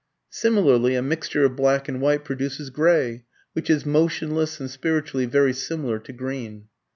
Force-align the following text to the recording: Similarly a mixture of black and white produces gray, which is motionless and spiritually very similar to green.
Similarly 0.31 0.95
a 0.95 1.03
mixture 1.03 1.45
of 1.45 1.55
black 1.55 1.87
and 1.87 2.01
white 2.01 2.23
produces 2.25 2.71
gray, 2.71 3.23
which 3.53 3.69
is 3.69 3.85
motionless 3.85 4.59
and 4.59 4.67
spiritually 4.67 5.27
very 5.27 5.53
similar 5.53 5.99
to 5.99 6.11
green. 6.11 6.69